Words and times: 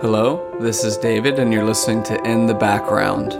Hello, 0.00 0.56
this 0.60 0.84
is 0.84 0.96
David, 0.96 1.40
and 1.40 1.52
you're 1.52 1.64
listening 1.64 2.04
to 2.04 2.22
In 2.22 2.46
the 2.46 2.54
Background. 2.54 3.32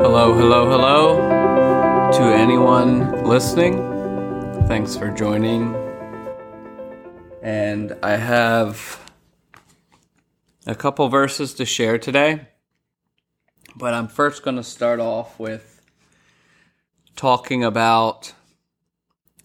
Hello, 0.00 0.32
hello, 0.32 0.70
hello 0.70 2.10
to 2.12 2.22
anyone 2.22 3.24
listening. 3.24 3.78
Thanks 4.68 4.94
for 4.94 5.10
joining. 5.10 5.74
And 7.42 7.98
I 8.00 8.14
have 8.14 9.00
a 10.68 10.76
couple 10.76 11.08
verses 11.08 11.52
to 11.54 11.64
share 11.64 11.98
today. 11.98 12.46
But 13.82 13.94
I'm 13.94 14.06
first 14.06 14.44
going 14.44 14.58
to 14.58 14.62
start 14.62 15.00
off 15.00 15.40
with 15.40 15.82
talking 17.16 17.64
about 17.64 18.32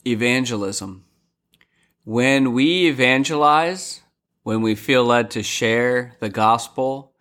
evangelism. 0.05 1.05
When 2.03 2.53
we 2.53 2.85
evangelize, 2.85 4.01
when 4.43 4.61
we 4.61 4.75
feel 4.75 5.03
led 5.03 5.31
to 5.31 5.41
share 5.41 6.17
the 6.19 6.29
gospel, 6.29 7.13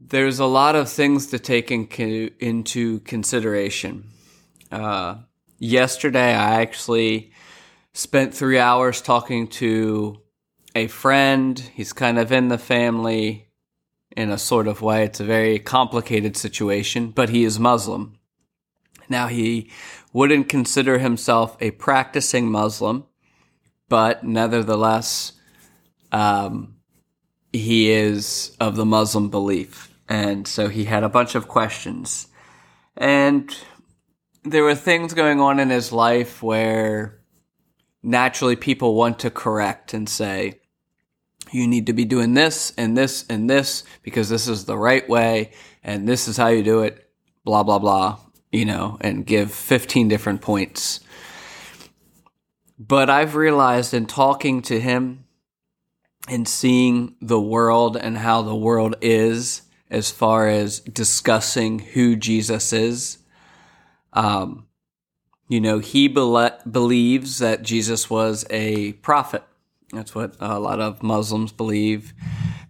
there's 0.00 0.38
a 0.38 0.46
lot 0.46 0.74
of 0.74 0.88
things 0.88 1.26
to 1.26 1.38
take 1.38 1.70
in, 1.70 1.86
into 2.40 3.00
consideration. 3.00 4.04
Uh, 4.72 5.16
yesterday, 5.58 6.32
I 6.32 6.62
actually 6.62 7.32
spent 7.92 8.32
three 8.32 8.58
hours 8.58 9.02
talking 9.02 9.48
to 9.48 10.22
a 10.74 10.86
friend. 10.86 11.58
He's 11.74 11.92
kind 11.92 12.18
of 12.18 12.32
in 12.32 12.48
the 12.48 12.56
family 12.56 13.49
in 14.20 14.30
a 14.30 14.38
sort 14.38 14.68
of 14.68 14.82
way. 14.82 15.04
It's 15.04 15.20
a 15.20 15.24
very 15.24 15.58
complicated 15.58 16.36
situation, 16.36 17.10
but 17.10 17.30
he 17.30 17.44
is 17.44 17.58
Muslim. 17.58 18.18
Now, 19.08 19.26
he 19.26 19.70
wouldn't 20.12 20.48
consider 20.48 20.98
himself 20.98 21.56
a 21.60 21.72
practicing 21.72 22.50
Muslim, 22.50 23.04
but 23.88 24.22
nevertheless, 24.22 25.32
um, 26.12 26.76
he 27.52 27.90
is 27.90 28.56
of 28.60 28.76
the 28.76 28.84
Muslim 28.84 29.30
belief. 29.30 29.92
And 30.08 30.46
so 30.46 30.68
he 30.68 30.84
had 30.84 31.02
a 31.02 31.08
bunch 31.08 31.34
of 31.34 31.48
questions. 31.48 32.28
And 32.96 33.56
there 34.44 34.62
were 34.62 34.74
things 34.74 35.14
going 35.14 35.40
on 35.40 35.58
in 35.58 35.70
his 35.70 35.92
life 35.92 36.42
where 36.42 37.20
naturally 38.02 38.56
people 38.56 38.94
want 38.94 39.18
to 39.20 39.30
correct 39.30 39.94
and 39.94 40.08
say, 40.08 40.59
you 41.52 41.66
need 41.66 41.86
to 41.86 41.92
be 41.92 42.04
doing 42.04 42.34
this 42.34 42.72
and 42.76 42.96
this 42.96 43.24
and 43.28 43.48
this 43.48 43.84
because 44.02 44.28
this 44.28 44.48
is 44.48 44.64
the 44.64 44.78
right 44.78 45.08
way 45.08 45.52
and 45.82 46.08
this 46.08 46.28
is 46.28 46.36
how 46.36 46.48
you 46.48 46.62
do 46.62 46.82
it, 46.82 47.10
blah, 47.44 47.62
blah, 47.62 47.78
blah, 47.78 48.18
you 48.52 48.64
know, 48.64 48.98
and 49.00 49.26
give 49.26 49.52
15 49.52 50.08
different 50.08 50.40
points. 50.40 51.00
But 52.78 53.10
I've 53.10 53.34
realized 53.34 53.92
in 53.92 54.06
talking 54.06 54.62
to 54.62 54.80
him 54.80 55.24
and 56.28 56.46
seeing 56.46 57.16
the 57.20 57.40
world 57.40 57.96
and 57.96 58.18
how 58.18 58.42
the 58.42 58.54
world 58.54 58.96
is 59.00 59.62
as 59.90 60.10
far 60.10 60.48
as 60.48 60.80
discussing 60.80 61.80
who 61.80 62.16
Jesus 62.16 62.72
is, 62.72 63.18
um, 64.12 64.66
you 65.48 65.60
know, 65.60 65.80
he 65.80 66.06
be- 66.06 66.48
believes 66.70 67.38
that 67.38 67.62
Jesus 67.62 68.08
was 68.08 68.46
a 68.50 68.92
prophet 68.94 69.42
that's 69.92 70.14
what 70.14 70.36
a 70.40 70.58
lot 70.58 70.80
of 70.80 71.02
Muslims 71.02 71.52
believe. 71.52 72.14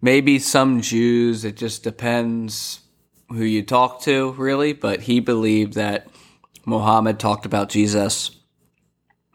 Maybe 0.01 0.39
some 0.39 0.81
Jews, 0.81 1.45
it 1.45 1.57
just 1.57 1.83
depends 1.83 2.81
who 3.29 3.45
you 3.45 3.63
talk 3.63 4.03
to, 4.03 4.33
really. 4.33 4.73
But 4.73 5.03
he 5.03 5.21
believed 5.21 5.75
that 5.75 6.09
Muhammad 6.65 7.19
talked 7.19 7.47
about 7.47 7.69
Jesus 7.69 8.31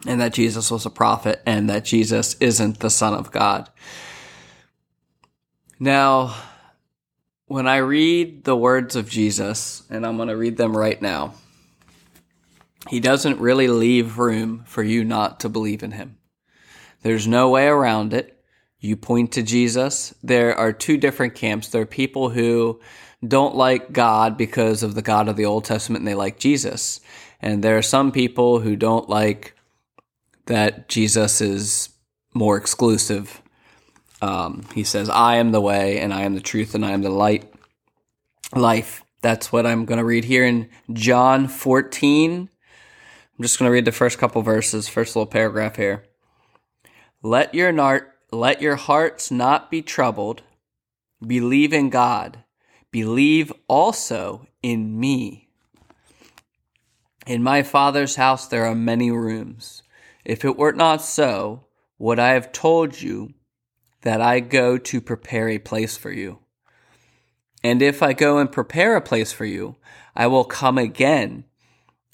and 0.07 0.19
that 0.21 0.33
Jesus 0.33 0.71
was 0.71 0.85
a 0.85 0.89
prophet 0.89 1.41
and 1.45 1.69
that 1.69 1.85
Jesus 1.85 2.35
isn't 2.39 2.79
the 2.79 2.89
Son 2.89 3.13
of 3.13 3.31
God. 3.31 3.69
Now, 5.79 6.35
when 7.47 7.67
I 7.67 7.77
read 7.77 8.43
the 8.43 8.55
words 8.55 8.95
of 8.95 9.09
Jesus, 9.09 9.83
and 9.89 10.05
I'm 10.05 10.15
going 10.15 10.29
to 10.29 10.37
read 10.37 10.57
them 10.57 10.75
right 10.75 10.99
now, 10.99 11.35
he 12.89 12.99
doesn't 12.99 13.39
really 13.39 13.67
leave 13.67 14.17
room 14.17 14.63
for 14.65 14.83
you 14.83 15.03
not 15.03 15.39
to 15.41 15.49
believe 15.49 15.83
in 15.83 15.91
him. 15.91 16.17
There's 17.05 17.27
no 17.27 17.49
way 17.49 17.67
around 17.67 18.15
it. 18.15 18.35
You 18.79 18.97
point 18.97 19.33
to 19.33 19.43
Jesus. 19.43 20.15
There 20.23 20.57
are 20.57 20.73
two 20.73 20.97
different 20.97 21.35
camps. 21.35 21.69
There 21.69 21.83
are 21.83 21.85
people 21.85 22.31
who 22.31 22.81
don't 23.23 23.55
like 23.55 23.93
God 23.93 24.39
because 24.39 24.81
of 24.81 24.95
the 24.95 25.03
God 25.03 25.27
of 25.27 25.35
the 25.35 25.45
Old 25.45 25.65
Testament 25.65 26.01
and 26.01 26.07
they 26.07 26.15
like 26.15 26.39
Jesus. 26.39 27.01
And 27.39 27.63
there 27.63 27.77
are 27.77 27.83
some 27.83 28.11
people 28.11 28.59
who 28.59 28.75
don't 28.75 29.07
like 29.07 29.53
that 30.47 30.89
Jesus 30.89 31.41
is 31.41 31.89
more 32.33 32.57
exclusive. 32.57 33.39
Um, 34.23 34.63
he 34.73 34.83
says, 34.83 35.07
I 35.07 35.35
am 35.35 35.51
the 35.51 35.61
way 35.61 35.99
and 35.99 36.11
I 36.11 36.23
am 36.23 36.33
the 36.33 36.41
truth 36.41 36.73
and 36.73 36.83
I 36.83 36.89
am 36.89 37.03
the 37.03 37.11
light 37.11 37.53
life. 38.55 39.03
That's 39.21 39.51
what 39.51 39.67
I'm 39.67 39.85
going 39.85 39.99
to 39.99 40.03
read 40.03 40.23
here 40.23 40.43
in 40.43 40.69
John 40.91 41.49
14. 41.49 42.49
I'm 43.37 43.43
just 43.43 43.59
going 43.59 43.69
to 43.69 43.73
read 43.73 43.85
the 43.85 43.91
first 43.91 44.17
couple 44.17 44.41
verses, 44.41 44.87
first 44.87 45.15
little 45.15 45.27
paragraph 45.27 45.75
here. 45.75 46.03
Let 47.25 47.55
your 47.55 47.73
nart, 47.73 48.11
let 48.31 48.61
your 48.61 48.75
hearts 48.75 49.31
not 49.31 49.71
be 49.71 49.81
troubled. 49.81 50.43
Believe 51.25 51.73
in 51.73 51.89
God. 51.89 52.43
Believe 52.91 53.51
also 53.67 54.45
in 54.61 54.99
me. 54.99 55.49
In 57.25 57.41
my 57.41 57.63
Father's 57.63 58.17
house 58.17 58.45
there 58.45 58.67
are 58.67 58.75
many 58.75 59.09
rooms. 59.09 59.81
If 60.23 60.45
it 60.45 60.55
were 60.55 60.73
not 60.73 61.01
so, 61.01 61.65
would 61.97 62.19
I 62.19 62.33
have 62.33 62.51
told 62.51 63.01
you 63.01 63.33
that 64.03 64.21
I 64.21 64.39
go 64.39 64.77
to 64.77 65.01
prepare 65.01 65.49
a 65.49 65.57
place 65.57 65.97
for 65.97 66.11
you? 66.11 66.41
And 67.63 67.81
if 67.81 68.03
I 68.03 68.13
go 68.13 68.37
and 68.37 68.51
prepare 68.51 68.95
a 68.95 69.01
place 69.01 69.31
for 69.31 69.45
you, 69.45 69.77
I 70.15 70.27
will 70.27 70.45
come 70.45 70.77
again 70.77 71.45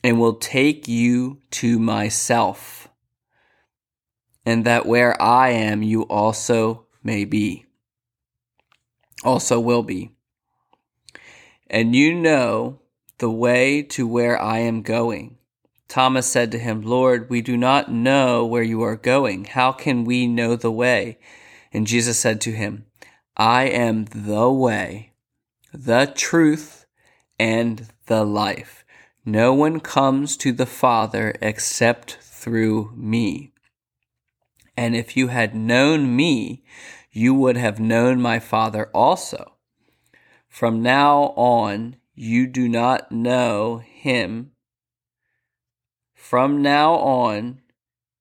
and 0.05 0.21
will 0.21 0.35
take 0.35 0.87
you 0.87 1.41
to 1.51 1.79
myself 1.79 2.80
and 4.45 4.65
that 4.65 4.85
where 4.85 5.21
I 5.21 5.49
am, 5.49 5.83
you 5.83 6.03
also 6.03 6.85
may 7.03 7.25
be, 7.25 7.65
also 9.23 9.59
will 9.59 9.83
be. 9.83 10.11
And 11.69 11.95
you 11.95 12.13
know 12.13 12.79
the 13.19 13.31
way 13.31 13.81
to 13.83 14.07
where 14.07 14.41
I 14.41 14.59
am 14.59 14.81
going. 14.81 15.37
Thomas 15.87 16.25
said 16.25 16.51
to 16.51 16.59
him, 16.59 16.81
Lord, 16.81 17.29
we 17.29 17.41
do 17.41 17.57
not 17.57 17.91
know 17.91 18.45
where 18.45 18.63
you 18.63 18.81
are 18.81 18.95
going. 18.95 19.45
How 19.45 19.71
can 19.71 20.05
we 20.05 20.25
know 20.25 20.55
the 20.55 20.71
way? 20.71 21.17
And 21.73 21.85
Jesus 21.85 22.17
said 22.17 22.41
to 22.41 22.51
him, 22.51 22.85
I 23.37 23.63
am 23.63 24.05
the 24.05 24.49
way, 24.49 25.13
the 25.73 26.11
truth, 26.15 26.85
and 27.39 27.87
the 28.07 28.25
life. 28.25 28.83
No 29.25 29.53
one 29.53 29.79
comes 29.79 30.35
to 30.37 30.51
the 30.51 30.65
Father 30.65 31.35
except 31.41 32.17
through 32.21 32.93
me. 32.95 33.50
And 34.77 34.95
if 34.95 35.17
you 35.17 35.27
had 35.27 35.55
known 35.55 36.15
me, 36.15 36.63
you 37.11 37.33
would 37.33 37.57
have 37.57 37.79
known 37.79 38.21
my 38.21 38.39
Father 38.39 38.89
also. 38.93 39.57
From 40.47 40.81
now 40.81 41.33
on, 41.35 41.97
you 42.15 42.47
do 42.47 42.67
not 42.67 43.11
know 43.11 43.77
him. 43.79 44.51
From 46.13 46.61
now 46.61 46.93
on, 46.95 47.61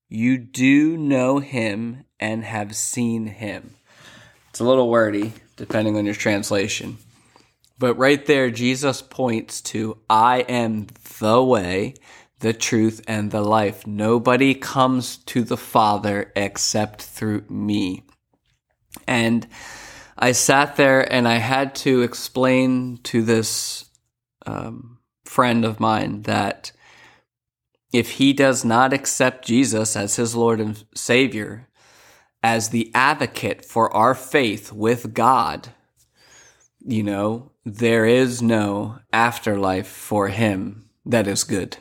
you 0.09 0.39
do 0.39 0.97
know 0.97 1.39
him 1.39 2.05
and 2.19 2.45
have 2.45 2.75
seen 2.75 3.27
him. 3.27 3.75
It's 4.49 4.61
a 4.61 4.65
little 4.65 4.91
wordy, 4.91 5.33
depending 5.57 5.97
on 5.97 6.05
your 6.05 6.15
translation. 6.15 6.99
But 7.79 7.95
right 7.97 8.25
there, 8.27 8.51
Jesus 8.51 9.01
points 9.01 9.61
to 9.63 9.99
I 10.11 10.41
am 10.41 10.89
the 11.19 11.43
way, 11.43 11.95
the 12.41 12.53
truth, 12.53 13.03
and 13.07 13.31
the 13.31 13.43
life. 13.43 13.87
Nobody 13.87 14.55
comes 14.55 15.19
to 15.19 15.43
the 15.43 15.57
Father 15.57 16.33
except 16.35 17.03
through 17.03 17.45
me. 17.49 18.03
And 19.07 19.47
I 20.19 20.33
sat 20.33 20.77
there 20.77 21.11
and 21.13 21.29
I 21.29 21.37
had 21.37 21.75
to 21.77 22.03
explain 22.03 22.99
to 23.05 23.23
this 23.23 23.87
um, 24.47 24.99
friend 25.25 25.65
of 25.65 25.81
mine 25.81 26.23
that 26.23 26.73
if 27.93 28.13
he 28.13 28.33
does 28.33 28.65
not 28.65 28.93
accept 28.93 29.47
Jesus 29.47 29.97
as 29.97 30.17
his 30.17 30.35
Lord 30.35 30.61
and 30.61 30.85
Savior, 30.95 31.69
as 32.43 32.71
the 32.71 32.91
advocate 32.95 33.65
for 33.65 33.95
our 33.95 34.15
faith 34.15 34.73
with 34.73 35.13
God, 35.13 35.69
you 36.81 37.03
know, 37.03 37.53
there 37.65 38.07
is 38.07 38.41
no 38.41 39.01
afterlife 39.13 39.89
for 39.89 40.29
him 40.29 40.89
that 41.05 41.27
is 41.27 41.45
good. 41.45 41.77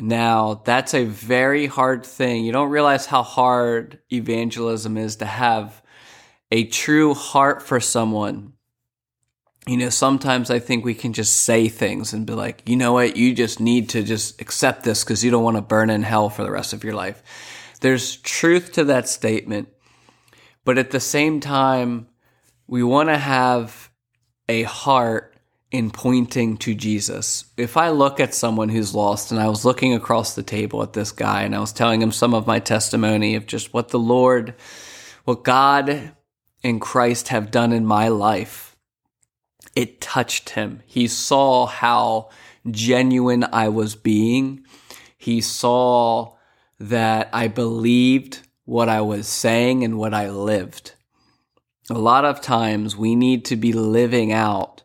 Now, 0.00 0.62
that's 0.64 0.94
a 0.94 1.04
very 1.04 1.66
hard 1.66 2.04
thing. 2.04 2.44
You 2.44 2.52
don't 2.52 2.70
realize 2.70 3.06
how 3.06 3.22
hard 3.22 3.98
evangelism 4.12 4.96
is 4.96 5.16
to 5.16 5.26
have 5.26 5.82
a 6.52 6.64
true 6.64 7.14
heart 7.14 7.62
for 7.62 7.80
someone 7.80 8.52
you 9.66 9.76
know, 9.76 9.90
sometimes 9.90 10.48
I 10.50 10.60
think 10.60 10.84
we 10.84 10.94
can 10.94 11.12
just 11.12 11.42
say 11.42 11.68
things 11.68 12.12
and 12.12 12.24
be 12.24 12.34
like, 12.34 12.62
you 12.68 12.76
know 12.76 12.92
what, 12.92 13.16
you 13.16 13.34
just 13.34 13.58
need 13.58 13.88
to 13.90 14.04
just 14.04 14.40
accept 14.40 14.84
this 14.84 15.02
because 15.02 15.24
you 15.24 15.30
don't 15.32 15.42
want 15.42 15.56
to 15.56 15.62
burn 15.62 15.90
in 15.90 16.02
hell 16.02 16.30
for 16.30 16.44
the 16.44 16.52
rest 16.52 16.72
of 16.72 16.84
your 16.84 16.94
life. 16.94 17.22
There's 17.80 18.16
truth 18.16 18.72
to 18.72 18.84
that 18.84 19.08
statement. 19.08 19.68
But 20.64 20.78
at 20.78 20.92
the 20.92 21.00
same 21.00 21.40
time, 21.40 22.06
we 22.68 22.82
want 22.84 23.08
to 23.08 23.18
have 23.18 23.90
a 24.48 24.62
heart 24.62 25.35
in 25.70 25.90
pointing 25.90 26.56
to 26.58 26.74
Jesus. 26.74 27.46
If 27.56 27.76
I 27.76 27.90
look 27.90 28.20
at 28.20 28.34
someone 28.34 28.68
who's 28.68 28.94
lost 28.94 29.32
and 29.32 29.40
I 29.40 29.48
was 29.48 29.64
looking 29.64 29.94
across 29.94 30.34
the 30.34 30.42
table 30.42 30.82
at 30.82 30.92
this 30.92 31.12
guy 31.12 31.42
and 31.42 31.54
I 31.54 31.58
was 31.58 31.72
telling 31.72 32.00
him 32.00 32.12
some 32.12 32.34
of 32.34 32.46
my 32.46 32.60
testimony 32.60 33.34
of 33.34 33.46
just 33.46 33.74
what 33.74 33.88
the 33.88 33.98
Lord, 33.98 34.54
what 35.24 35.42
God 35.42 36.12
and 36.62 36.80
Christ 36.80 37.28
have 37.28 37.50
done 37.50 37.72
in 37.72 37.84
my 37.84 38.08
life, 38.08 38.76
it 39.74 40.00
touched 40.00 40.50
him. 40.50 40.82
He 40.86 41.08
saw 41.08 41.66
how 41.66 42.30
genuine 42.70 43.44
I 43.52 43.68
was 43.68 43.96
being. 43.96 44.64
He 45.18 45.40
saw 45.40 46.36
that 46.78 47.28
I 47.32 47.48
believed 47.48 48.46
what 48.64 48.88
I 48.88 49.00
was 49.00 49.26
saying 49.26 49.84
and 49.84 49.98
what 49.98 50.14
I 50.14 50.30
lived. 50.30 50.94
A 51.90 51.98
lot 51.98 52.24
of 52.24 52.40
times 52.40 52.96
we 52.96 53.14
need 53.14 53.44
to 53.46 53.56
be 53.56 53.72
living 53.72 54.32
out 54.32 54.82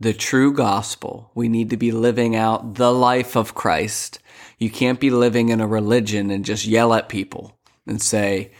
the 0.00 0.14
true 0.14 0.52
gospel. 0.52 1.30
We 1.34 1.48
need 1.48 1.70
to 1.70 1.76
be 1.76 1.92
living 1.92 2.34
out 2.34 2.74
the 2.74 2.92
life 2.92 3.36
of 3.36 3.54
Christ. 3.54 4.18
You 4.58 4.70
can't 4.70 4.98
be 4.98 5.10
living 5.10 5.50
in 5.50 5.60
a 5.60 5.66
religion 5.66 6.30
and 6.30 6.44
just 6.44 6.66
yell 6.66 6.94
at 6.94 7.08
people 7.08 7.58
and 7.86 8.02
say, 8.02 8.52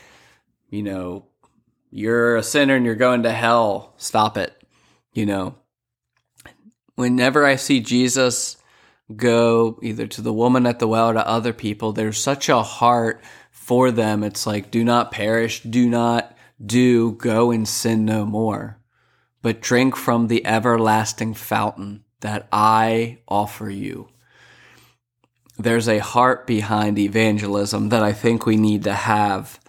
you 0.68 0.82
know, 0.82 1.24
you're 1.90 2.36
a 2.36 2.42
sinner 2.42 2.76
and 2.76 2.84
you're 2.84 2.94
going 2.94 3.22
to 3.24 3.32
hell. 3.32 3.94
Stop 3.96 4.36
it. 4.36 4.54
You 5.12 5.26
know, 5.26 5.56
whenever 6.94 7.44
I 7.44 7.56
see 7.56 7.80
Jesus 7.80 8.56
go 9.16 9.78
either 9.82 10.06
to 10.06 10.22
the 10.22 10.32
woman 10.32 10.66
at 10.66 10.78
the 10.78 10.86
well 10.86 11.08
or 11.08 11.14
to 11.14 11.26
other 11.26 11.52
people, 11.52 11.92
there's 11.92 12.18
such 12.18 12.48
a 12.48 12.62
heart 12.62 13.22
for 13.50 13.90
them. 13.90 14.22
It's 14.22 14.46
like, 14.46 14.70
do 14.70 14.84
not 14.84 15.10
perish, 15.10 15.62
do 15.62 15.88
not 15.88 16.36
do, 16.64 17.12
go 17.12 17.50
and 17.50 17.66
sin 17.66 18.04
no 18.04 18.24
more, 18.24 18.78
but 19.42 19.60
drink 19.60 19.96
from 19.96 20.26
the 20.26 20.44
everlasting 20.46 21.34
fountain 21.34 22.04
that 22.20 22.48
I 22.52 23.18
offer 23.28 23.70
you. 23.70 24.08
There's 25.58 25.88
a 25.88 25.98
heart 25.98 26.46
behind 26.46 26.98
evangelism 26.98 27.90
that 27.90 28.02
I 28.02 28.12
think 28.12 28.46
we 28.46 28.56
need 28.56 28.84
to 28.84 28.94
have 28.94 29.60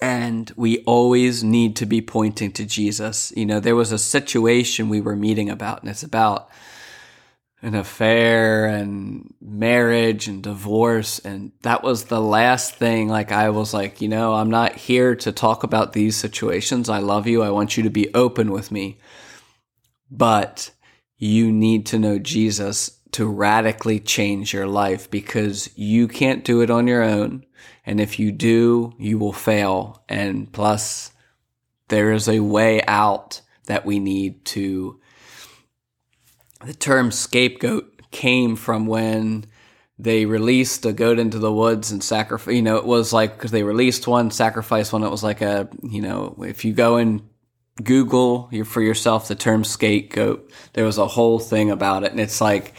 and 0.00 0.50
we 0.56 0.78
always 0.84 1.44
need 1.44 1.76
to 1.76 1.86
be 1.86 2.00
pointing 2.00 2.52
to 2.52 2.64
Jesus. 2.64 3.32
You 3.36 3.44
know, 3.44 3.60
there 3.60 3.76
was 3.76 3.92
a 3.92 3.98
situation 3.98 4.88
we 4.88 5.00
were 5.00 5.16
meeting 5.16 5.50
about, 5.50 5.82
and 5.82 5.90
it's 5.90 6.02
about 6.02 6.48
an 7.62 7.74
affair 7.74 8.66
and 8.66 9.34
marriage 9.40 10.28
and 10.28 10.42
divorce. 10.42 11.18
And 11.18 11.52
that 11.62 11.82
was 11.82 12.04
the 12.04 12.20
last 12.20 12.74
thing. 12.76 13.08
Like, 13.08 13.32
I 13.32 13.50
was 13.50 13.74
like, 13.74 14.00
you 14.00 14.08
know, 14.08 14.34
I'm 14.34 14.50
not 14.50 14.76
here 14.76 15.14
to 15.16 15.32
talk 15.32 15.62
about 15.62 15.92
these 15.92 16.16
situations. 16.16 16.88
I 16.88 16.98
love 16.98 17.26
you. 17.26 17.42
I 17.42 17.50
want 17.50 17.76
you 17.76 17.82
to 17.82 17.90
be 17.90 18.12
open 18.14 18.50
with 18.50 18.72
me. 18.72 18.98
But 20.10 20.70
you 21.18 21.52
need 21.52 21.86
to 21.86 21.98
know 21.98 22.18
Jesus 22.18 22.98
to 23.12 23.26
radically 23.26 24.00
change 24.00 24.54
your 24.54 24.66
life 24.66 25.10
because 25.10 25.70
you 25.76 26.08
can't 26.08 26.44
do 26.44 26.62
it 26.62 26.70
on 26.70 26.86
your 26.86 27.02
own. 27.02 27.44
And 27.84 28.00
if 28.00 28.18
you 28.18 28.32
do, 28.32 28.94
you 28.98 29.18
will 29.18 29.32
fail. 29.32 30.02
And 30.08 30.50
plus, 30.50 31.12
there 31.88 32.12
is 32.12 32.28
a 32.28 32.40
way 32.40 32.82
out 32.86 33.42
that 33.66 33.84
we 33.84 33.98
need 33.98 34.44
to. 34.46 34.99
The 36.64 36.74
term 36.74 37.10
scapegoat 37.10 38.10
came 38.10 38.56
from 38.56 38.86
when 38.86 39.46
they 39.98 40.24
released 40.24 40.84
a 40.86 40.92
goat 40.92 41.18
into 41.18 41.38
the 41.38 41.52
woods 41.52 41.90
and 41.90 42.02
sacrifice. 42.02 42.54
You 42.54 42.62
know, 42.62 42.76
it 42.76 42.86
was 42.86 43.12
like 43.12 43.36
because 43.36 43.50
they 43.50 43.62
released 43.62 44.06
one, 44.06 44.30
sacrifice 44.30 44.92
one. 44.92 45.02
It 45.02 45.10
was 45.10 45.22
like 45.22 45.40
a, 45.40 45.68
you 45.82 46.00
know, 46.00 46.36
if 46.46 46.64
you 46.64 46.72
go 46.72 46.96
and 46.96 47.22
Google 47.82 48.50
for 48.64 48.82
yourself 48.82 49.28
the 49.28 49.34
term 49.34 49.64
scapegoat, 49.64 50.50
there 50.72 50.84
was 50.84 50.98
a 50.98 51.06
whole 51.06 51.38
thing 51.38 51.70
about 51.70 52.04
it, 52.04 52.12
and 52.12 52.20
it's 52.20 52.40
like 52.40 52.74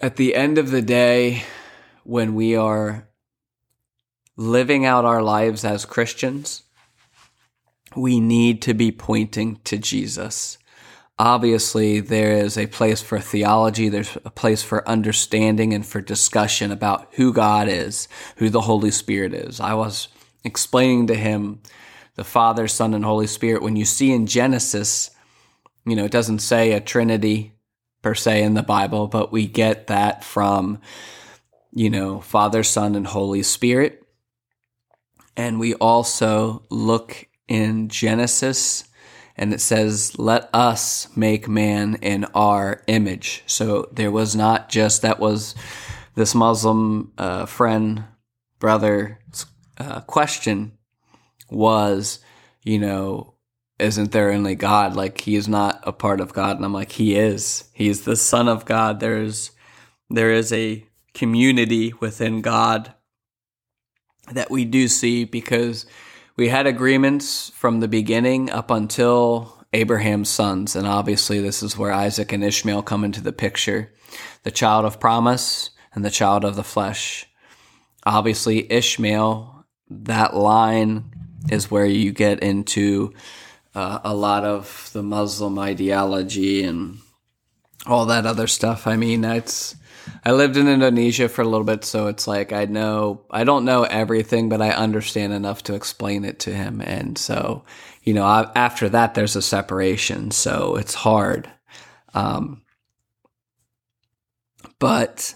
at 0.00 0.16
the 0.16 0.34
end 0.34 0.58
of 0.58 0.70
the 0.70 0.82
day, 0.82 1.44
when 2.04 2.34
we 2.34 2.56
are 2.56 3.06
living 4.36 4.86
out 4.86 5.04
our 5.04 5.22
lives 5.22 5.64
as 5.64 5.84
Christians, 5.84 6.62
we 7.96 8.20
need 8.20 8.62
to 8.62 8.74
be 8.74 8.92
pointing 8.92 9.56
to 9.64 9.78
Jesus. 9.78 10.58
Obviously, 11.18 12.00
there 12.00 12.32
is 12.32 12.56
a 12.56 12.66
place 12.66 13.02
for 13.02 13.18
theology, 13.18 13.88
there's 13.88 14.16
a 14.24 14.30
place 14.30 14.62
for 14.62 14.88
understanding 14.88 15.74
and 15.74 15.84
for 15.84 16.00
discussion 16.00 16.70
about 16.70 17.08
who 17.12 17.32
God 17.32 17.68
is, 17.68 18.08
who 18.36 18.48
the 18.48 18.62
Holy 18.62 18.90
Spirit 18.90 19.34
is. 19.34 19.60
I 19.60 19.74
was 19.74 20.08
explaining 20.44 21.08
to 21.08 21.14
him 21.14 21.60
the 22.14 22.24
Father, 22.24 22.68
Son, 22.68 22.94
and 22.94 23.04
Holy 23.04 23.26
Spirit. 23.26 23.62
When 23.62 23.76
you 23.76 23.84
see 23.84 24.12
in 24.12 24.26
Genesis, 24.26 25.10
you 25.84 25.94
know, 25.94 26.04
it 26.04 26.12
doesn't 26.12 26.38
say 26.40 26.72
a 26.72 26.80
Trinity 26.80 27.52
per 28.02 28.14
se 28.14 28.42
in 28.42 28.54
the 28.54 28.62
Bible, 28.62 29.06
but 29.06 29.30
we 29.30 29.46
get 29.46 29.88
that 29.88 30.24
from 30.24 30.80
you 31.72 31.90
know, 31.90 32.20
Father, 32.20 32.62
Son, 32.62 32.94
and 32.94 33.06
Holy 33.06 33.42
Spirit. 33.42 34.04
And 35.36 35.60
we 35.60 35.74
also 35.74 36.64
look 36.70 37.26
in 37.50 37.88
Genesis 37.88 38.84
and 39.36 39.52
it 39.52 39.60
says, 39.60 40.18
let 40.18 40.48
us 40.54 41.08
make 41.16 41.48
man 41.48 41.96
in 41.96 42.24
our 42.26 42.82
image. 42.86 43.42
So 43.46 43.88
there 43.92 44.10
was 44.10 44.36
not 44.36 44.68
just, 44.68 45.02
that 45.02 45.18
was 45.18 45.54
this 46.14 46.34
Muslim 46.34 47.12
uh, 47.18 47.46
friend, 47.46 48.04
brother 48.58 49.18
uh, 49.78 50.00
question 50.02 50.72
was, 51.50 52.20
you 52.62 52.78
know, 52.78 53.34
isn't 53.78 54.12
there 54.12 54.30
only 54.30 54.54
God? 54.54 54.94
Like 54.94 55.22
he 55.22 55.36
is 55.36 55.48
not 55.48 55.80
a 55.84 55.92
part 55.92 56.20
of 56.20 56.34
God. 56.34 56.56
And 56.56 56.64
I'm 56.64 56.74
like, 56.74 56.92
he 56.92 57.16
is. 57.16 57.64
He's 57.72 58.04
the 58.04 58.16
son 58.16 58.46
of 58.46 58.66
God. 58.66 59.00
There's, 59.00 59.52
there 60.10 60.30
is 60.30 60.52
a 60.52 60.86
community 61.14 61.94
within 61.98 62.42
God 62.42 62.94
that 64.30 64.50
we 64.50 64.64
do 64.64 64.86
see 64.86 65.24
because 65.24 65.86
we 66.40 66.48
had 66.48 66.66
agreements 66.66 67.50
from 67.50 67.80
the 67.80 67.86
beginning 67.86 68.48
up 68.48 68.70
until 68.70 69.62
Abraham's 69.74 70.30
sons. 70.30 70.74
And 70.74 70.86
obviously, 70.86 71.38
this 71.38 71.62
is 71.62 71.76
where 71.76 71.92
Isaac 71.92 72.32
and 72.32 72.42
Ishmael 72.42 72.82
come 72.82 73.04
into 73.04 73.20
the 73.20 73.30
picture 73.30 73.92
the 74.42 74.50
child 74.50 74.86
of 74.86 74.98
promise 74.98 75.68
and 75.94 76.02
the 76.02 76.10
child 76.10 76.46
of 76.46 76.56
the 76.56 76.64
flesh. 76.64 77.26
Obviously, 78.06 78.72
Ishmael, 78.72 79.66
that 79.90 80.34
line 80.34 81.12
is 81.50 81.70
where 81.70 81.84
you 81.84 82.10
get 82.10 82.42
into 82.42 83.12
uh, 83.74 83.98
a 84.02 84.14
lot 84.14 84.46
of 84.46 84.88
the 84.94 85.02
Muslim 85.02 85.58
ideology 85.58 86.64
and 86.64 87.00
all 87.84 88.06
that 88.06 88.24
other 88.24 88.46
stuff. 88.46 88.86
I 88.86 88.96
mean, 88.96 89.26
it's 89.26 89.76
I 90.24 90.32
lived 90.32 90.56
in 90.56 90.68
Indonesia 90.68 91.28
for 91.28 91.42
a 91.42 91.48
little 91.48 91.64
bit, 91.64 91.84
so 91.84 92.06
it's 92.06 92.26
like 92.26 92.52
I 92.52 92.66
know 92.66 93.22
I 93.30 93.44
don't 93.44 93.64
know 93.64 93.84
everything, 93.84 94.48
but 94.48 94.62
I 94.62 94.70
understand 94.70 95.32
enough 95.32 95.62
to 95.64 95.74
explain 95.74 96.24
it 96.24 96.38
to 96.40 96.54
him. 96.54 96.80
And 96.80 97.16
so, 97.16 97.64
you 98.02 98.14
know, 98.14 98.24
I, 98.24 98.50
after 98.54 98.88
that, 98.88 99.14
there's 99.14 99.36
a 99.36 99.42
separation, 99.42 100.30
so 100.30 100.76
it's 100.76 100.94
hard. 100.94 101.50
Um, 102.14 102.62
but 104.78 105.34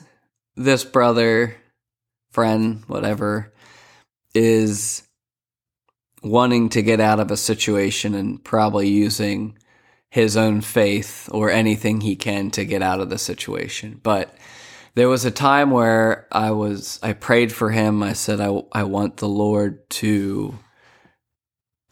this 0.57 0.85
brother, 0.85 1.57
friend, 2.31 2.83
whatever, 2.87 3.53
is 4.35 5.03
wanting 6.23 6.71
to 6.71 6.83
get 6.83 7.01
out 7.01 7.21
of 7.21 7.31
a 7.31 7.37
situation 7.37 8.15
and 8.15 8.43
probably 8.43 8.89
using 8.89 9.59
his 10.09 10.37
own 10.37 10.61
faith 10.61 11.29
or 11.33 11.51
anything 11.51 12.01
he 12.01 12.17
can 12.17 12.51
to 12.51 12.65
get 12.65 12.83
out 12.83 13.01
of 13.01 13.11
the 13.11 13.19
situation. 13.19 14.01
But 14.03 14.35
there 14.95 15.09
was 15.09 15.25
a 15.25 15.31
time 15.31 15.71
where 15.71 16.29
I 16.31 16.53
was, 16.53 17.01
I 17.03 17.13
prayed 17.15 17.53
for 17.53 17.71
him. 17.71 18.03
I 18.03 18.13
said, 18.13 18.41
I, 18.41 18.63
I 18.73 18.85
want 18.85 19.17
the 19.17 19.29
Lord 19.29 19.89
to, 19.91 20.57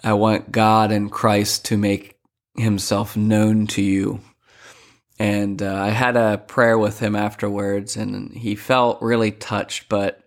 I 0.05 0.13
want 0.13 0.53
God 0.53 0.93
and 0.93 1.11
Christ 1.11 1.65
to 1.67 1.77
make 1.77 2.19
himself 2.57 3.17
known 3.17 3.67
to 3.69 3.83
you. 3.83 4.21
And 5.19 5.63
uh, 5.63 5.75
I 5.75 5.91
had 5.91 6.17
a 6.17 6.39
prayer 6.39 6.79
with 6.79 6.99
him 6.99 7.15
afterwards, 7.15 7.97
and 7.97 8.33
he 8.33 8.55
felt 8.55 9.03
really 9.03 9.31
touched. 9.31 9.89
But 9.89 10.21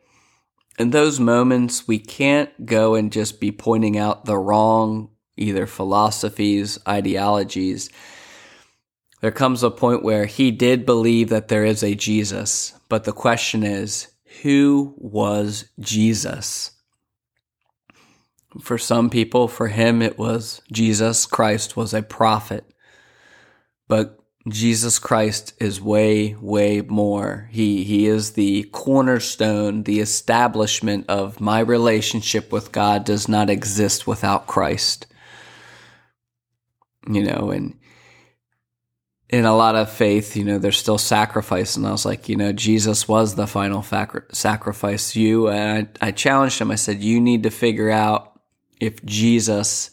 in 0.77 0.91
those 0.91 1.19
moments, 1.19 1.87
we 1.87 1.99
can't 1.99 2.65
go 2.65 2.95
and 2.95 3.11
just 3.11 3.39
be 3.39 3.51
pointing 3.51 3.97
out 3.97 4.25
the 4.25 4.37
wrong 4.37 5.09
either 5.37 5.65
philosophies, 5.65 6.79
ideologies 6.87 7.89
there 9.21 9.31
comes 9.31 9.63
a 9.63 9.71
point 9.71 10.03
where 10.03 10.25
he 10.25 10.51
did 10.51 10.85
believe 10.85 11.29
that 11.29 11.47
there 11.47 11.65
is 11.65 11.83
a 11.83 11.95
Jesus, 11.95 12.73
but 12.89 13.05
the 13.05 13.13
question 13.13 13.63
is, 13.63 14.07
who 14.41 14.93
was 14.97 15.65
Jesus? 15.79 16.71
For 18.61 18.77
some 18.77 19.09
people, 19.09 19.47
for 19.47 19.67
him, 19.67 20.01
it 20.01 20.17
was 20.17 20.61
Jesus 20.71 21.25
Christ 21.25 21.75
was 21.75 21.93
a 21.93 22.01
prophet. 22.01 22.65
But 23.87 24.19
Jesus 24.47 24.99
Christ 24.99 25.53
is 25.59 25.81
way, 25.81 26.35
way 26.39 26.81
more. 26.81 27.49
He, 27.51 27.83
he 27.83 28.05
is 28.05 28.33
the 28.33 28.63
cornerstone, 28.71 29.83
the 29.83 29.99
establishment 29.99 31.05
of 31.09 31.41
my 31.41 31.59
relationship 31.59 32.51
with 32.51 32.71
God 32.71 33.03
does 33.05 33.27
not 33.27 33.49
exist 33.49 34.05
without 34.05 34.45
Christ. 34.45 35.07
You 37.07 37.23
know, 37.23 37.51
and 37.51 37.77
in 39.35 39.43
a 39.43 39.53
lot 39.53 39.75
of 39.75 39.91
faith, 39.91 40.37
you 40.37 40.45
know, 40.45 40.57
there's 40.57 40.77
still 40.77 40.97
sacrifice. 40.97 41.75
And 41.75 41.85
I 41.85 41.91
was 41.91 42.05
like, 42.05 42.29
you 42.29 42.37
know, 42.37 42.53
Jesus 42.53 43.05
was 43.05 43.35
the 43.35 43.47
final 43.47 43.83
sacrifice. 44.31 45.13
You, 45.13 45.49
and 45.49 45.89
I, 45.99 46.07
I 46.07 46.11
challenged 46.11 46.61
him. 46.61 46.71
I 46.71 46.75
said, 46.75 47.03
you 47.03 47.19
need 47.19 47.43
to 47.43 47.49
figure 47.49 47.89
out 47.89 48.39
if 48.79 49.03
Jesus 49.03 49.91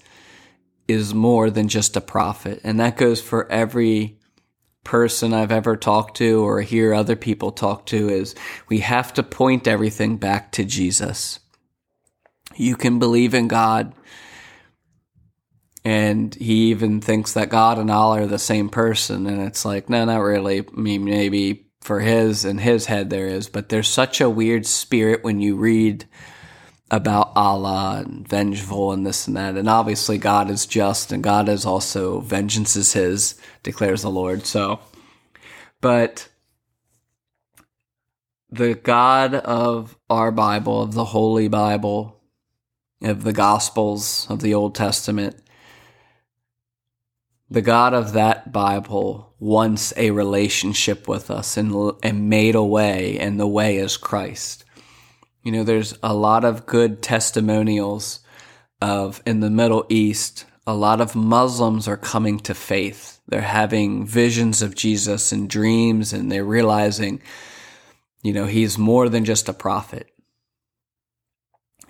is 0.86 1.12
more 1.12 1.50
than 1.50 1.66
just 1.66 1.96
a 1.96 2.00
prophet. 2.00 2.60
And 2.62 2.78
that 2.78 2.96
goes 2.96 3.20
for 3.20 3.50
every 3.50 4.20
person 4.84 5.34
I've 5.34 5.50
ever 5.50 5.76
talked 5.76 6.18
to 6.18 6.44
or 6.44 6.60
hear 6.60 6.94
other 6.94 7.16
people 7.16 7.50
talk 7.50 7.86
to 7.86 8.08
is 8.10 8.36
we 8.68 8.78
have 8.78 9.12
to 9.14 9.24
point 9.24 9.66
everything 9.66 10.18
back 10.18 10.52
to 10.52 10.64
Jesus. 10.64 11.40
You 12.54 12.76
can 12.76 13.00
believe 13.00 13.34
in 13.34 13.48
God 13.48 13.92
and 15.84 16.34
he 16.34 16.70
even 16.70 17.00
thinks 17.00 17.32
that 17.32 17.48
God 17.48 17.78
and 17.78 17.90
Allah 17.90 18.22
are 18.22 18.26
the 18.26 18.38
same 18.38 18.68
person. 18.68 19.26
And 19.26 19.42
it's 19.42 19.64
like, 19.64 19.88
no, 19.88 20.04
not 20.04 20.18
really. 20.18 20.60
I 20.60 20.80
mean, 20.80 21.04
maybe 21.04 21.66
for 21.80 22.00
his 22.00 22.44
and 22.44 22.60
his 22.60 22.86
head 22.86 23.10
there 23.10 23.26
is, 23.26 23.48
but 23.48 23.68
there's 23.68 23.88
such 23.88 24.20
a 24.20 24.30
weird 24.30 24.64
spirit 24.66 25.24
when 25.24 25.40
you 25.40 25.56
read 25.56 26.06
about 26.92 27.32
Allah 27.34 28.04
and 28.06 28.28
vengeful 28.28 28.92
and 28.92 29.04
this 29.04 29.26
and 29.26 29.36
that. 29.36 29.56
And 29.56 29.68
obviously 29.68 30.18
God 30.18 30.50
is 30.50 30.66
just 30.66 31.10
and 31.10 31.24
God 31.24 31.48
is 31.48 31.66
also 31.66 32.20
vengeance 32.20 32.76
is 32.76 32.92
his, 32.92 33.40
declares 33.64 34.02
the 34.02 34.10
Lord. 34.10 34.46
So, 34.46 34.78
but 35.80 36.28
the 38.50 38.74
God 38.74 39.34
of 39.34 39.96
our 40.08 40.30
Bible, 40.30 40.82
of 40.82 40.92
the 40.92 41.06
Holy 41.06 41.48
Bible, 41.48 42.20
of 43.00 43.24
the 43.24 43.32
Gospels, 43.32 44.26
of 44.30 44.40
the 44.40 44.54
Old 44.54 44.74
Testament, 44.74 45.41
the 47.52 47.60
God 47.60 47.92
of 47.92 48.14
that 48.14 48.50
Bible 48.50 49.34
wants 49.38 49.92
a 49.98 50.10
relationship 50.10 51.06
with 51.06 51.30
us 51.30 51.58
and, 51.58 51.92
and 52.02 52.30
made 52.30 52.54
a 52.54 52.64
way, 52.64 53.18
and 53.18 53.38
the 53.38 53.46
way 53.46 53.76
is 53.76 53.98
Christ. 53.98 54.64
You 55.42 55.52
know, 55.52 55.62
there's 55.62 55.98
a 56.02 56.14
lot 56.14 56.46
of 56.46 56.64
good 56.64 57.02
testimonials 57.02 58.20
of 58.80 59.22
in 59.26 59.40
the 59.40 59.50
Middle 59.50 59.84
East, 59.90 60.46
a 60.66 60.74
lot 60.74 61.02
of 61.02 61.14
Muslims 61.14 61.86
are 61.86 61.98
coming 61.98 62.38
to 62.40 62.54
faith. 62.54 63.20
They're 63.28 63.42
having 63.42 64.06
visions 64.06 64.62
of 64.62 64.74
Jesus 64.74 65.30
and 65.30 65.50
dreams, 65.50 66.14
and 66.14 66.32
they're 66.32 66.44
realizing, 66.44 67.20
you 68.22 68.32
know, 68.32 68.46
he's 68.46 68.78
more 68.78 69.10
than 69.10 69.26
just 69.26 69.50
a 69.50 69.52
prophet. 69.52 70.08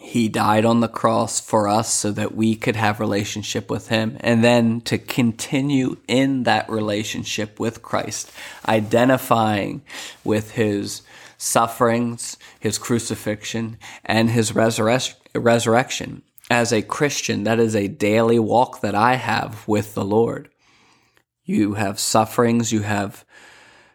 He 0.03 0.29
died 0.29 0.65
on 0.65 0.81
the 0.81 0.89
cross 0.89 1.41
for 1.41 1.69
us 1.69 1.91
so 1.91 2.11
that 2.11 2.35
we 2.35 2.57
could 2.57 2.75
have 2.75 2.99
relationship 2.99 3.71
with 3.71 3.87
him 3.87 4.17
and 4.21 4.43
then 4.43 4.81
to 4.83 4.99
continue 4.99 5.97
in 6.09 6.43
that 6.43 6.69
relationship 6.69 7.61
with 7.61 7.83
Christ, 7.83 8.31
identifying 8.69 9.83
with 10.25 10.51
his 10.51 11.03
sufferings, 11.39 12.37
his 12.59 12.79
crucifixion, 12.79 13.79
and 14.05 14.29
his 14.29 14.53
resurre- 14.53 15.15
resurrection. 15.37 16.23
As 16.51 16.73
a 16.73 16.83
Christian, 16.83 17.45
that 17.45 17.61
is 17.61 17.77
a 17.77 17.87
daily 17.87 18.41
walk 18.41 18.81
that 18.81 18.97
I 18.97 19.15
have 19.15 19.67
with 19.69 19.95
the 19.95 20.05
Lord. 20.05 20.51
You 21.45 21.75
have 21.75 22.01
sufferings, 22.01 22.73
you 22.73 22.81
have 22.81 23.25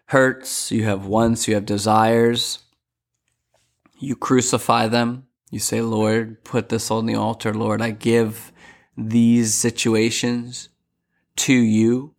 hurts, 0.07 0.71
you 0.71 0.85
have 0.85 1.05
wants, 1.05 1.49
you 1.49 1.53
have 1.55 1.65
desires. 1.65 2.59
You 3.99 4.15
crucify 4.15 4.87
them. 4.87 5.26
You 5.49 5.59
say, 5.59 5.81
Lord, 5.81 6.43
put 6.43 6.69
this 6.69 6.91
on 6.91 7.05
the 7.05 7.15
altar. 7.15 7.53
Lord, 7.53 7.81
I 7.81 7.91
give 7.91 8.51
these 8.97 9.53
situations 9.53 10.69
to 11.37 11.53
you. 11.53 12.13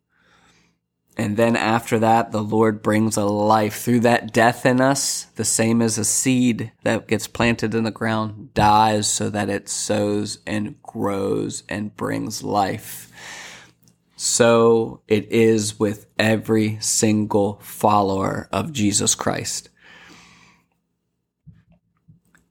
And 1.16 1.36
then 1.36 1.56
after 1.56 1.98
that, 1.98 2.30
the 2.30 2.42
Lord 2.42 2.80
brings 2.80 3.16
a 3.16 3.24
life 3.24 3.80
through 3.80 4.00
that 4.00 4.32
death 4.32 4.64
in 4.64 4.80
us, 4.80 5.24
the 5.34 5.44
same 5.44 5.82
as 5.82 5.98
a 5.98 6.04
seed 6.04 6.70
that 6.84 7.08
gets 7.08 7.26
planted 7.26 7.74
in 7.74 7.82
the 7.82 7.90
ground 7.90 8.54
dies 8.54 9.12
so 9.12 9.28
that 9.28 9.50
it 9.50 9.68
sows 9.68 10.38
and 10.46 10.80
grows 10.82 11.64
and 11.68 11.96
brings 11.96 12.44
life. 12.44 13.10
So 14.14 15.02
it 15.08 15.30
is 15.30 15.78
with 15.78 16.06
every 16.18 16.78
single 16.80 17.58
follower 17.62 18.48
of 18.52 18.72
Jesus 18.72 19.16
Christ. 19.16 19.70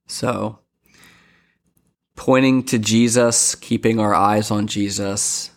So, 0.08 0.60
pointing 2.18 2.64
to 2.64 2.78
Jesus, 2.78 3.56
keeping 3.56 4.02
our 4.02 4.14
eyes 4.14 4.52
on 4.52 4.68
Jesus, 4.68 5.52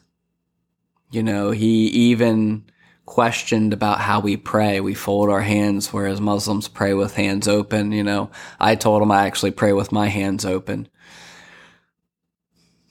you 1.10 1.24
know, 1.24 1.50
he 1.50 1.86
even 1.88 2.64
questioned 3.06 3.72
about 3.72 3.98
how 3.98 4.20
we 4.20 4.36
pray. 4.36 4.78
We 4.78 4.94
fold 4.94 5.30
our 5.30 5.40
hands, 5.40 5.92
whereas 5.92 6.20
Muslims 6.20 6.68
pray 6.68 6.94
with 6.94 7.16
hands 7.16 7.48
open. 7.48 7.90
You 7.90 8.04
know, 8.04 8.30
I 8.60 8.76
told 8.76 9.02
him 9.02 9.10
I 9.10 9.26
actually 9.26 9.50
pray 9.50 9.72
with 9.72 9.90
my 9.90 10.06
hands 10.06 10.44
open. 10.44 10.88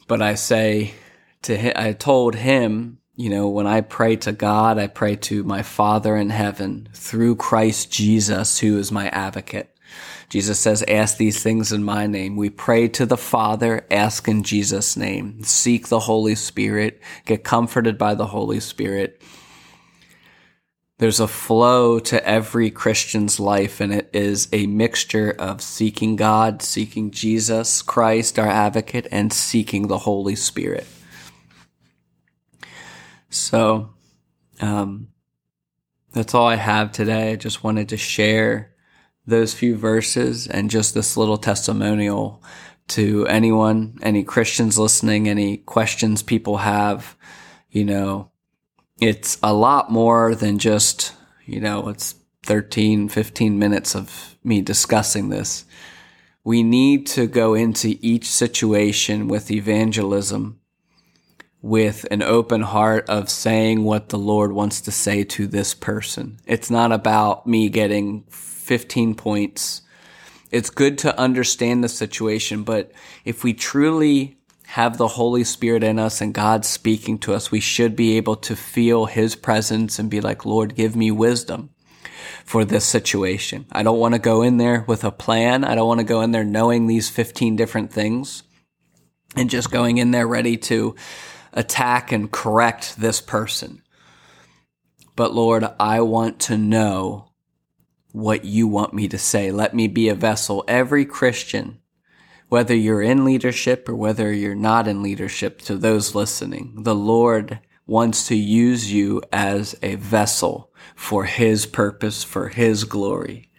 But 0.08 0.22
I 0.22 0.36
say 0.36 0.94
to 1.44 1.56
him, 1.56 1.72
I 1.78 1.94
told 1.94 2.36
him, 2.36 2.98
you 3.16 3.30
know, 3.30 3.48
when 3.48 3.68
I 3.68 3.82
pray 3.82 4.16
to 4.18 4.32
God, 4.32 4.78
I 4.78 4.88
pray 4.88 5.16
to 5.16 5.44
my 5.44 5.62
Father 5.62 6.18
in 6.18 6.32
heaven 6.32 6.90
through 6.94 7.36
Christ 7.36 7.92
Jesus, 7.92 8.60
who 8.60 8.78
is 8.78 8.92
my 8.92 9.08
advocate. 9.10 9.74
Jesus 10.29 10.60
says, 10.60 10.84
ask 10.88 11.17
these 11.17 11.41
things 11.41 11.72
in 11.72 11.84
my 11.84 12.05
name. 12.05 12.36
We 12.36 12.50
pray 12.50 12.88
to 12.89 13.05
the 13.05 13.17
Father, 13.17 13.86
ask 13.89 14.27
in 14.27 14.43
Jesus' 14.43 14.96
name, 14.96 15.43
seek 15.43 15.88
the 15.88 16.01
Holy 16.01 16.36
Spirit, 16.36 17.01
get 17.25 17.43
comforted 17.43 17.98
by 17.98 18.15
the 18.15 18.27
Holy 18.27 18.60
Spirit 18.60 19.22
there's 21.00 21.22
a 21.22 21.27
flow 21.27 21.98
to 21.98 22.27
every 22.27 22.69
Christian's 22.69 23.39
life, 23.39 23.79
and 23.79 23.93
it 23.93 24.10
is 24.12 24.50
a 24.51 24.67
mixture 24.67 25.31
of 25.31 25.62
seeking 25.62 26.17
God, 26.17 26.62
seeking 26.62 27.12
Jesus 27.12 27.81
Christ, 27.81 28.38
our 28.38 28.48
advocate, 28.48 29.08
and 29.10 29.31
seeking 29.31 29.88
the 29.88 30.00
Holy 30.00 30.36
Spirit. 30.36 30.86
So, 33.29 33.91
um, 34.60 35.08
that's 36.12 36.34
all 36.34 36.48
I 36.48 36.55
have 36.55 36.91
today. 36.91 37.31
I 37.31 37.36
just 37.38 37.63
wanted 37.63 37.89
to 37.89 37.98
share 37.98 38.69
those 39.30 39.54
few 39.54 39.76
verses 39.76 40.48
and 40.48 40.70
just 40.70 40.94
this 40.94 41.16
little 41.18 41.38
testimonial 41.38 42.44
to 42.90 43.26
anyone, 43.28 43.98
any 44.02 44.24
Christians 44.24 44.78
listening, 44.78 45.30
any 45.30 45.58
questions 45.58 46.24
people 46.24 46.58
have, 46.58 47.16
you 47.70 47.86
know, 47.86 48.32
it's 49.00 49.38
a 49.42 49.54
lot 49.54 49.92
more 49.92 50.36
than 50.36 50.60
just, 50.60 51.14
you 51.46 51.60
know, 51.60 51.88
it's 51.90 52.16
13, 52.44 53.10
15 53.10 53.60
minutes 53.60 53.96
of 53.96 54.36
me 54.44 54.62
discussing 54.62 55.30
this. 55.30 55.66
We 56.44 56.64
need 56.64 57.06
to 57.08 57.28
go 57.28 57.54
into 57.54 57.98
each 58.02 58.26
situation 58.26 59.28
with 59.28 59.52
evangelism 59.52 60.59
with 61.62 62.06
an 62.10 62.24
open 62.24 62.62
heart 62.62 63.10
of 63.10 63.30
saying 63.30 63.84
what 63.84 64.10
the 64.10 64.18
Lord 64.18 64.51
wants 64.54 64.82
to 64.82 64.92
say 64.92 65.24
to 65.25 65.48
this 65.48 65.74
person. 65.74 66.38
It's 66.46 66.70
not 66.70 66.92
about 66.92 67.46
me 67.46 67.70
getting 67.70 68.24
15 68.30 69.16
points. 69.16 69.82
It's 70.51 70.70
good 70.70 70.98
to 71.00 71.18
understand 71.20 71.84
the 71.84 71.89
situation, 71.89 72.63
but 72.63 72.92
if 73.25 73.44
we 73.44 73.54
truly 73.54 74.38
have 74.68 74.98
the 74.98 75.08
Holy 75.08 75.44
Spirit 75.44 75.84
in 75.84 76.00
us 76.00 76.22
and 76.22 76.34
God 76.34 76.63
speaking 76.63 77.18
to 77.20 77.34
us, 77.34 77.51
we 77.51 77.60
should 77.60 77.96
be 77.96 78.18
able 78.18 78.36
to 78.38 78.56
feel 78.56 79.08
His 79.08 79.36
presence 79.36 80.00
and 80.00 80.10
be 80.10 80.22
like, 80.22 80.46
Lord, 80.46 80.75
give 80.75 80.96
me 80.96 81.12
wisdom 81.12 81.72
for 82.46 82.63
this 82.63 82.86
situation. 82.86 83.66
I 83.72 83.84
don't 83.84 84.00
want 84.00 84.13
to 84.13 84.20
go 84.20 84.44
in 84.44 84.58
there 84.58 84.86
with 84.88 85.04
a 85.04 85.12
plan. 85.12 85.63
I 85.63 85.75
don't 85.75 85.88
want 85.88 86.00
to 86.00 86.06
go 86.06 86.22
in 86.22 86.32
there 86.32 86.44
knowing 86.44 86.88
these 86.88 87.10
15 87.10 87.56
different 87.56 87.92
things 87.92 88.44
and 89.36 89.50
just 89.50 89.72
going 89.72 89.98
in 89.98 90.12
there 90.12 90.28
ready 90.28 90.58
to 90.58 90.96
attack 91.53 92.12
and 92.12 92.32
correct 92.32 93.00
this 93.00 93.22
person. 93.22 93.82
But 95.15 95.34
Lord, 95.34 95.65
I 95.79 96.01
want 96.01 96.39
to 96.41 96.58
know 96.58 97.32
what 98.12 98.46
you 98.46 98.68
want 98.68 98.94
me 98.94 99.08
to 99.08 99.18
say. 99.18 99.51
Let 99.51 99.75
me 99.75 99.88
be 99.88 100.10
a 100.10 100.15
vessel. 100.15 100.63
Every 100.68 101.06
Christian 101.06 101.79
whether 102.50 102.75
you're 102.75 103.01
in 103.01 103.24
leadership 103.24 103.88
or 103.88 103.96
whether 103.96 104.34
you're 104.34 104.56
not 104.56 104.88
in 104.88 105.03
leadership, 105.03 105.62
to 105.62 105.77
those 105.77 106.15
listening, 106.15 106.84
the 106.84 106.96
Lord 106.96 107.60
wants 107.86 108.27
to 108.27 108.36
use 108.36 108.91
you 108.91 109.22
as 109.32 109.75
a 109.82 109.96
vessel 109.96 110.72
for 110.96 111.25
His 111.25 111.68
purpose, 111.68 112.24
for 112.24 112.50
His 112.50 112.84
glory. 112.84 113.51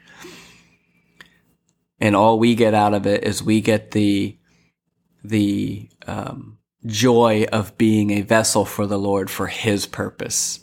And 2.00 2.16
all 2.16 2.38
we 2.38 2.54
get 2.54 2.75
out 2.75 2.94
of 2.94 3.06
it 3.06 3.25
is 3.25 3.42
we 3.42 3.61
get 3.61 3.92
the 3.92 4.37
the 5.23 5.88
um, 6.06 6.59
joy 6.87 7.46
of 7.52 7.76
being 7.76 8.10
a 8.10 8.22
vessel 8.22 8.64
for 8.64 8.87
the 8.87 8.99
Lord 8.99 9.30
for 9.30 9.46
His 9.46 9.87
purpose. 9.87 10.60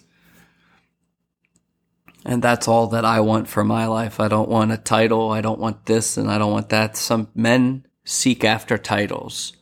And 2.26 2.42
that's 2.42 2.68
all 2.68 2.88
that 2.88 3.06
I 3.06 3.22
want 3.22 3.48
for 3.48 3.64
my 3.64 3.86
life. 3.88 4.20
I 4.20 4.28
don't 4.28 4.50
want 4.50 4.74
a 4.74 4.78
title. 4.78 5.32
I 5.32 5.40
don't 5.40 5.60
want 5.60 5.86
this 5.86 6.18
and 6.18 6.30
I 6.30 6.38
don't 6.38 6.52
want 6.52 6.70
that. 6.70 6.98
Some 6.98 7.30
men 7.34 7.86
seek 8.04 8.44
after 8.44 8.78
titles. 8.78 9.54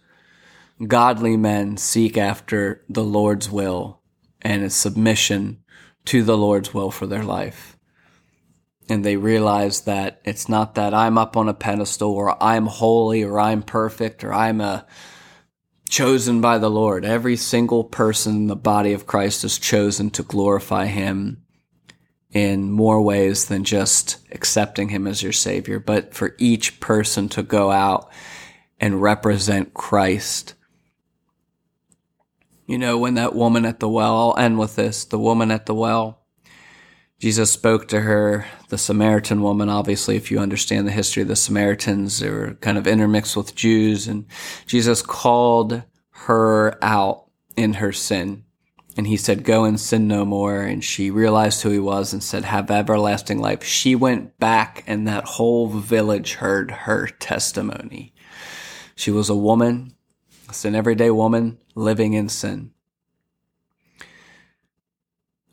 Godly 0.85 1.37
men 1.37 1.77
seek 1.77 2.17
after 2.17 2.83
the 2.89 3.03
Lord's 3.03 3.51
will 3.51 4.01
and 4.41 4.63
a 4.63 4.69
submission 4.69 5.63
to 6.05 6.23
the 6.23 6.37
Lord's 6.37 6.73
will 6.73 6.91
for 6.91 7.05
their 7.05 7.23
life. 7.23 7.77
And 8.89 9.05
they 9.05 9.15
realize 9.15 9.81
that 9.81 10.21
it's 10.25 10.49
not 10.49 10.75
that 10.75 10.93
I'm 10.93 11.17
up 11.17 11.37
on 11.37 11.47
a 11.47 11.53
pedestal 11.53 12.11
or 12.11 12.41
I'm 12.43 12.65
holy 12.65 13.23
or 13.23 13.39
I'm 13.39 13.61
perfect 13.61 14.23
or 14.23 14.33
I'm 14.33 14.59
a 14.59 14.85
chosen 15.89 16.41
by 16.41 16.57
the 16.57 16.69
Lord. 16.69 17.05
Every 17.05 17.35
single 17.35 17.83
person 17.83 18.35
in 18.35 18.47
the 18.47 18.55
body 18.55 18.93
of 18.93 19.07
Christ 19.07 19.43
is 19.43 19.59
chosen 19.59 20.09
to 20.11 20.23
glorify 20.23 20.85
Him 20.85 21.43
in 22.31 22.71
more 22.71 23.01
ways 23.01 23.45
than 23.45 23.63
just 23.63 24.17
accepting 24.31 24.89
Him 24.89 25.07
as 25.07 25.23
your 25.23 25.31
Savior, 25.31 25.79
but 25.79 26.13
for 26.13 26.35
each 26.37 26.79
person 26.79 27.29
to 27.29 27.43
go 27.43 27.71
out 27.71 28.11
and 28.79 29.01
represent 29.01 29.73
Christ. 29.73 30.53
You 32.67 32.77
know, 32.77 32.97
when 32.97 33.13
that 33.13 33.35
woman 33.35 33.65
at 33.65 33.79
the 33.79 33.87
well, 33.87 34.17
I'll 34.17 34.43
end 34.43 34.59
with 34.59 34.75
this 34.75 35.05
the 35.05 35.19
woman 35.19 35.51
at 35.51 35.65
the 35.65 35.75
well, 35.75 36.24
Jesus 37.19 37.49
spoke 37.49 37.87
to 37.87 38.01
her, 38.01 38.45
the 38.69 38.77
Samaritan 38.77 39.41
woman. 39.41 39.69
Obviously, 39.69 40.17
if 40.17 40.29
you 40.29 40.39
understand 40.39 40.85
the 40.85 40.91
history 40.91 41.21
of 41.21 41.29
the 41.29 41.35
Samaritans, 41.35 42.19
they 42.19 42.29
were 42.29 42.55
kind 42.55 42.77
of 42.77 42.87
intermixed 42.87 43.37
with 43.37 43.55
Jews, 43.55 44.07
and 44.07 44.25
Jesus 44.67 45.01
called 45.01 45.83
her 46.09 46.77
out 46.83 47.25
in 47.55 47.75
her 47.75 47.93
sin. 47.93 48.43
And 48.97 49.07
he 49.07 49.17
said, 49.17 49.43
Go 49.43 49.63
and 49.63 49.79
sin 49.79 50.07
no 50.07 50.25
more. 50.25 50.61
And 50.61 50.83
she 50.83 51.09
realized 51.09 51.61
who 51.61 51.69
he 51.69 51.79
was 51.79 52.11
and 52.11 52.23
said, 52.23 52.45
Have 52.45 52.69
everlasting 52.69 53.39
life. 53.39 53.63
She 53.63 53.95
went 53.95 54.37
back, 54.37 54.83
and 54.85 55.07
that 55.07 55.23
whole 55.23 55.67
village 55.67 56.33
heard 56.33 56.71
her 56.71 57.07
testimony. 57.07 58.13
She 58.95 59.11
was 59.11 59.29
a 59.29 59.35
woman, 59.35 59.93
it's 60.47 60.65
an 60.65 60.75
everyday 60.75 61.11
woman 61.11 61.57
living 61.75 62.13
in 62.13 62.29
sin. 62.29 62.71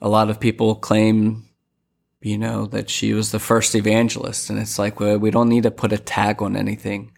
A 0.00 0.08
lot 0.08 0.30
of 0.30 0.40
people 0.40 0.74
claim 0.74 1.48
you 2.24 2.38
know, 2.38 2.66
that 2.66 2.90
she 2.90 3.12
was 3.12 3.32
the 3.32 3.38
first 3.38 3.74
evangelist. 3.74 4.50
And 4.50 4.58
it's 4.58 4.78
like, 4.78 5.00
well, 5.00 5.18
we 5.18 5.30
don't 5.30 5.48
need 5.48 5.64
to 5.64 5.70
put 5.70 5.92
a 5.92 5.98
tag 5.98 6.42
on 6.42 6.56
anything. 6.56 7.12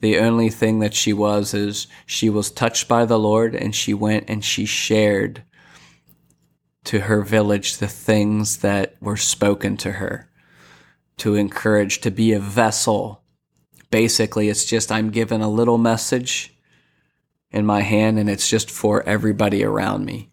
The 0.00 0.18
only 0.18 0.48
thing 0.48 0.78
that 0.80 0.94
she 0.94 1.12
was 1.12 1.52
is 1.52 1.86
she 2.06 2.30
was 2.30 2.50
touched 2.50 2.88
by 2.88 3.04
the 3.04 3.18
Lord 3.18 3.54
and 3.54 3.74
she 3.74 3.92
went 3.92 4.24
and 4.28 4.44
she 4.44 4.64
shared 4.64 5.42
to 6.84 7.00
her 7.00 7.22
village 7.22 7.76
the 7.76 7.88
things 7.88 8.58
that 8.58 8.96
were 9.00 9.16
spoken 9.16 9.76
to 9.78 9.92
her 9.92 10.30
to 11.18 11.34
encourage, 11.34 12.00
to 12.00 12.10
be 12.10 12.32
a 12.32 12.40
vessel. 12.40 13.22
Basically, 13.90 14.48
it's 14.48 14.64
just 14.64 14.90
I'm 14.90 15.10
given 15.10 15.42
a 15.42 15.50
little 15.50 15.76
message 15.76 16.56
in 17.50 17.66
my 17.66 17.82
hand 17.82 18.18
and 18.18 18.30
it's 18.30 18.48
just 18.48 18.70
for 18.70 19.02
everybody 19.02 19.62
around 19.62 20.06
me 20.06 20.30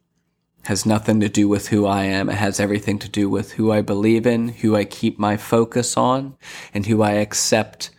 has 0.67 0.85
nothing 0.85 1.21
to 1.21 1.29
do 1.29 1.47
with 1.47 1.69
who 1.69 1.85
I 1.85 2.03
am. 2.03 2.29
It 2.29 2.35
has 2.35 2.59
everything 2.59 2.99
to 2.99 3.07
do 3.07 3.29
with 3.29 3.53
who 3.53 3.71
I 3.71 3.79
believe 3.79 4.27
in, 4.27 4.49
who 4.49 4.75
I 4.75 4.83
keep 4.83 5.17
my 5.17 5.37
focus 5.37 5.95
on, 5.95 6.35
and 6.73 6.85
who 6.85 7.01
I 7.01 7.11
accept 7.11 7.89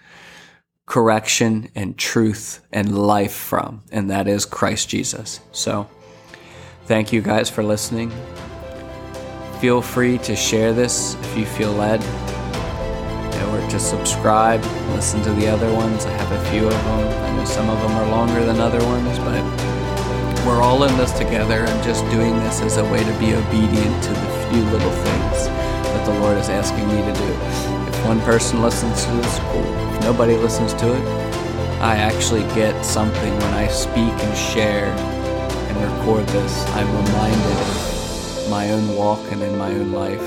correction 0.84 1.70
and 1.74 1.96
truth 1.96 2.60
and 2.70 2.94
life 2.94 3.32
from. 3.32 3.84
And 3.90 4.10
that 4.10 4.28
is 4.28 4.44
Christ 4.44 4.90
Jesus. 4.90 5.40
So 5.50 5.88
thank 6.84 7.10
you 7.10 7.22
guys 7.22 7.48
for 7.48 7.62
listening. 7.62 8.12
Feel 9.60 9.80
free 9.80 10.18
to 10.18 10.36
share 10.36 10.74
this 10.74 11.14
if 11.14 11.38
you 11.38 11.46
feel 11.46 11.72
led 11.72 12.02
or 13.48 13.70
to 13.70 13.80
subscribe, 13.80 14.62
listen 14.90 15.22
to 15.22 15.32
the 15.32 15.48
other 15.48 15.72
ones. 15.72 16.04
I 16.04 16.10
have 16.10 16.32
a 16.32 16.50
few 16.50 16.66
of 16.66 16.72
them. 16.72 17.24
I 17.24 17.34
know 17.34 17.46
some 17.46 17.70
of 17.70 17.80
them 17.80 17.92
are 17.92 18.10
longer 18.10 18.44
than 18.44 18.60
other 18.60 18.84
ones, 18.84 19.18
but 19.20 19.77
we're 20.46 20.60
all 20.62 20.84
in 20.84 20.96
this 20.96 21.12
together 21.12 21.64
and 21.64 21.82
just 21.82 22.04
doing 22.10 22.34
this 22.40 22.60
as 22.60 22.76
a 22.76 22.84
way 22.84 23.02
to 23.02 23.18
be 23.18 23.34
obedient 23.34 24.02
to 24.04 24.10
the 24.10 24.48
few 24.50 24.62
little 24.64 24.90
things 24.90 25.46
that 25.46 26.06
the 26.06 26.18
Lord 26.20 26.38
is 26.38 26.48
asking 26.48 26.86
me 26.88 26.96
to 26.96 27.12
do. 27.12 27.88
If 27.88 28.06
one 28.06 28.20
person 28.20 28.62
listens 28.62 29.04
to 29.04 29.10
this, 29.12 29.38
cool. 29.50 29.94
If 29.94 30.02
nobody 30.02 30.36
listens 30.36 30.74
to 30.74 30.94
it, 30.94 31.02
I 31.80 31.96
actually 31.96 32.42
get 32.54 32.84
something 32.84 33.32
when 33.32 33.54
I 33.54 33.68
speak 33.68 33.96
and 33.96 34.36
share 34.36 34.90
and 34.90 35.98
record 35.98 36.26
this. 36.28 36.64
I'm 36.68 36.88
reminded 37.04 37.58
of 37.58 38.50
my 38.50 38.70
own 38.70 38.96
walk 38.96 39.20
and 39.30 39.42
in 39.42 39.56
my 39.56 39.70
own 39.70 39.92
life. 39.92 40.22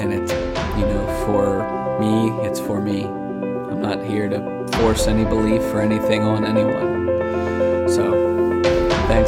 And 0.00 0.12
it's, 0.12 0.32
you 0.78 0.86
know, 0.86 1.24
for 1.26 1.98
me, 2.00 2.30
it's 2.46 2.60
for 2.60 2.80
me. 2.80 3.04
I'm 3.04 3.80
not 3.80 4.02
here 4.02 4.28
to 4.28 4.68
force 4.78 5.06
any 5.06 5.24
belief 5.24 5.62
or 5.74 5.80
anything 5.80 6.22
on 6.22 6.44
anyone. 6.44 7.17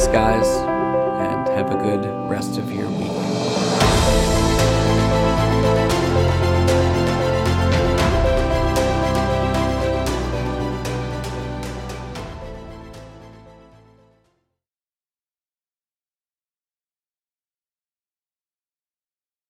Thanks, 0.01 0.13
guys, 0.15 0.47
and 0.47 1.47
have 1.49 1.69
a 1.69 1.77
good 1.77 2.03
rest 2.27 2.57
of 2.57 2.71
your 2.71 2.89
week. 2.89 3.00